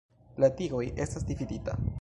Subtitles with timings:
[0.45, 1.81] La tigoj estas dividita.